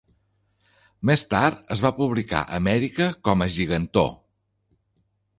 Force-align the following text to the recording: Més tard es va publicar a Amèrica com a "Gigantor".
Més 1.09 1.23
tard 1.33 1.59
es 1.75 1.83
va 1.85 1.91
publicar 1.99 2.39
a 2.39 2.57
Amèrica 2.59 3.07
com 3.27 3.43
a 3.47 3.49
"Gigantor". 3.59 4.09